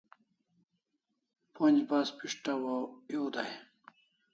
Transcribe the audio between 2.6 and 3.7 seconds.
o ew dai